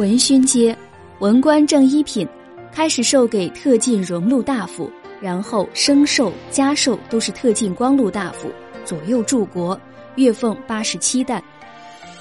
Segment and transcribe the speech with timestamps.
[0.00, 0.74] 文勋阶，
[1.18, 2.26] 文官正一品，
[2.72, 8.50] 开始授给特进荣禄大夫，然后升授、加授都是特进光禄大夫，
[8.82, 9.78] 左右柱国，
[10.14, 11.44] 月俸八十七担。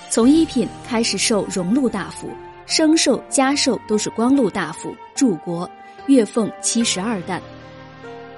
[0.10, 2.30] 从一品开始授荣禄大夫，
[2.66, 5.66] 升授、加授都是光禄大夫，柱国，
[6.08, 7.42] 月俸七十二担。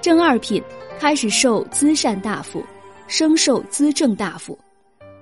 [0.00, 0.62] 正二品
[1.00, 2.64] 开始授资善大夫，
[3.08, 4.56] 升授资政大夫，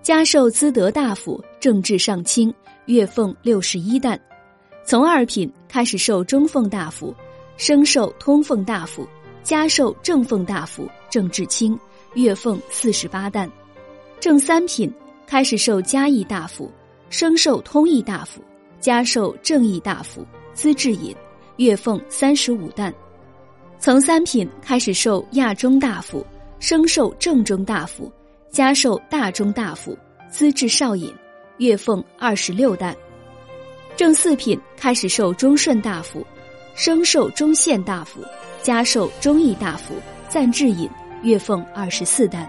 [0.03, 2.53] 加授资德大夫，政治上卿。
[2.91, 4.21] 月俸六十一担，
[4.85, 7.15] 从二品开始授中奉大夫，
[7.57, 9.07] 升授通奉大夫，
[9.45, 11.79] 加授正奉大夫，正至卿，
[12.15, 13.49] 月俸四十八担。
[14.19, 14.93] 正三品
[15.25, 16.69] 开始授嘉义大夫，
[17.11, 18.43] 升授通义大夫，
[18.81, 21.15] 加授正义大夫，资治尹，
[21.59, 22.93] 月俸三十五担。
[23.79, 26.27] 从三品开始授亚中大夫，
[26.59, 28.11] 升授正中大夫，
[28.51, 29.97] 加授大中大夫，
[30.29, 31.09] 资治少尹。
[31.61, 32.97] 月俸二十六担，
[33.95, 36.27] 正四品开始授中顺大夫，
[36.75, 38.23] 升授忠宪大夫，
[38.63, 39.93] 加授忠义大夫，
[40.27, 40.89] 暂制尹，
[41.23, 42.49] 月俸二十四担。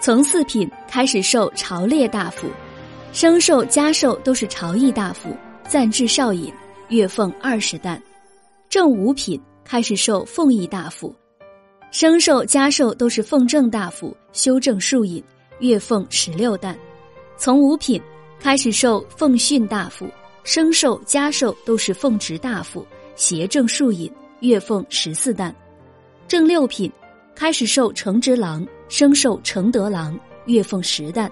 [0.00, 2.48] 从四品开始授朝列大夫，
[3.12, 5.28] 升授加授都是朝议大夫，
[5.68, 6.52] 暂制少尹，
[6.88, 8.02] 月俸二十担。
[8.68, 11.14] 正五品开始授奉义大夫，
[11.92, 15.22] 升授加授都是奉正大夫，修正庶尹，
[15.60, 16.76] 月俸十六担。
[17.36, 18.02] 从五品。
[18.40, 20.06] 开始授奉训大夫，
[20.42, 24.10] 升授加授都是奉职大夫，协政庶尹，
[24.40, 25.54] 月俸十四担。
[26.28, 26.90] 正六品
[27.34, 31.30] 开始授承直郎，升授承德郎，月俸十担。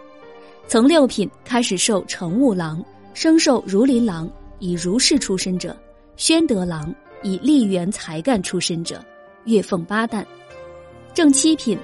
[0.66, 5.72] 从六品开始授承务郎，升授儒林郎，以儒士出身者；
[6.16, 9.04] 宣德郎，以吏员才干出身者，
[9.44, 10.26] 月俸八担。
[11.12, 11.78] 正七品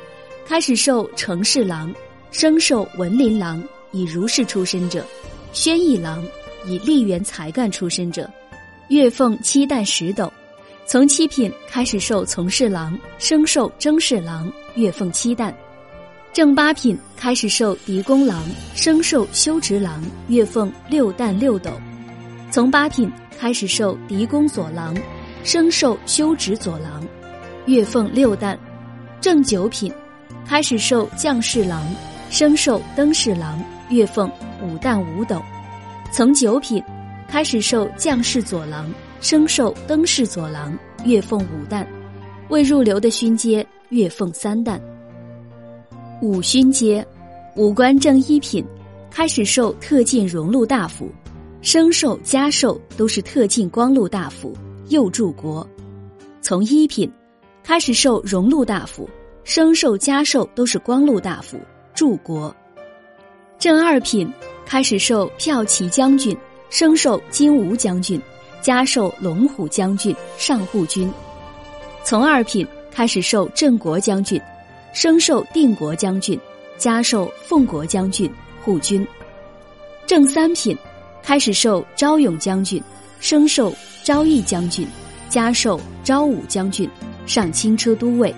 [0.46, 1.94] 开始授承事郎，
[2.30, 3.62] 升授文林郎。
[3.92, 5.04] 以儒士出身者，
[5.52, 6.22] 宣义郎；
[6.66, 8.28] 以吏员才干出身者，
[8.88, 10.32] 月俸七担十斗。
[10.86, 15.54] 从七品开始授从事郎，升授征事郎，月俸七担。
[16.32, 18.42] 正八品开始授狄公郎，
[18.74, 21.70] 升授修职郎，月俸六担六斗。
[22.50, 24.96] 从八品开始授狄公左郎，
[25.44, 27.06] 升授修职左郎，
[27.66, 28.58] 月俸六担。
[29.20, 29.92] 正九品
[30.46, 31.84] 开始授将士郎，
[32.30, 33.62] 升授登侍郎。
[33.90, 34.30] 月俸
[34.62, 35.40] 五担五斗，
[36.12, 36.82] 从九品
[37.28, 41.84] 开始授将士左郎，升授登士左郎，月俸五担；
[42.48, 44.80] 未入流的勋阶，月俸三担。
[46.20, 47.06] 五勋阶，
[47.56, 48.64] 五官正一品
[49.10, 51.10] 开始授特进荣禄大夫，
[51.62, 54.52] 升授加授都是特进光禄大夫，
[54.88, 55.66] 右柱国；
[56.40, 57.10] 从一品
[57.62, 59.08] 开始授荣禄大夫，
[59.44, 61.58] 升授加授都是光禄大夫，
[61.94, 62.54] 柱国。
[63.58, 64.32] 正二品
[64.64, 66.36] 开始授骠骑将军，
[66.70, 68.20] 升授金吾将军，
[68.62, 71.10] 加授龙虎将军、上护军；
[72.04, 74.40] 从二品开始授镇国将军，
[74.92, 76.38] 升授定国将军，
[76.76, 78.30] 加授奉国将军、
[78.64, 79.04] 护军；
[80.06, 80.76] 正三品
[81.20, 82.80] 开始授昭勇将军，
[83.18, 83.74] 升授
[84.04, 84.86] 昭义将军，
[85.28, 86.88] 加授昭武将军、
[87.26, 88.32] 上轻车都尉；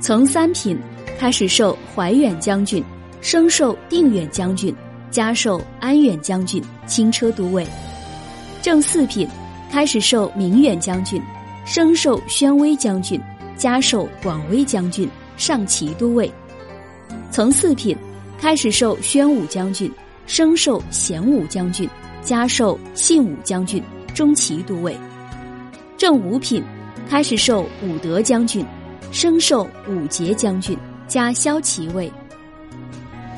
[0.00, 0.76] 从三品
[1.16, 2.84] 开始授怀远将军。
[3.24, 4.72] 升授定远将军，
[5.10, 7.64] 加授安远将军、轻车都尉；
[8.60, 9.26] 正四品
[9.72, 11.22] 开始授明远将军，
[11.64, 13.18] 升授宣威将军，
[13.56, 15.08] 加授广威将军、
[15.38, 16.30] 上骑都尉；
[17.30, 17.96] 从四品
[18.38, 19.90] 开始授宣武将军，
[20.26, 21.88] 升授贤武将军，
[22.20, 23.82] 加授信武将军、
[24.14, 24.92] 中骑都尉；
[25.96, 26.62] 正五品
[27.08, 28.62] 开始授武德将军，
[29.12, 30.76] 升授武节将军，
[31.08, 32.12] 加骁骑尉。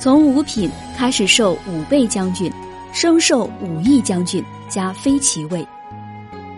[0.06, 2.48] 从五品开始授武备将军，
[2.92, 5.66] 升授武义将军加飞骑尉；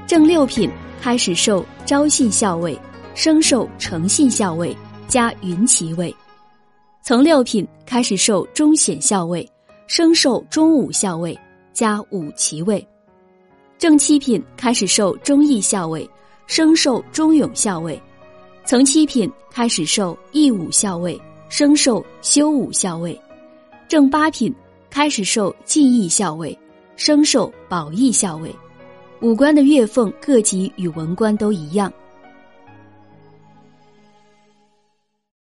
[0.07, 0.71] 正六品
[1.01, 2.79] 开始授昭信校尉，
[3.15, 4.77] 升授诚信校尉
[5.07, 6.15] 加云骑尉；
[7.01, 9.51] 从六品开始授忠显校尉，
[9.87, 11.35] 升授忠武校尉
[11.73, 12.79] 加武骑尉；
[13.79, 16.07] 正七品开始授忠义校尉，
[16.47, 17.99] 升授忠勇校尉；
[18.67, 21.19] 从七品开始授义武校尉，
[21.49, 23.19] 升授修武校尉。
[23.89, 24.55] 正八品
[24.91, 26.57] 开始授进义校尉，
[26.97, 28.55] 升授保义校尉。
[29.23, 31.91] 武官的月俸各级与文官都一样。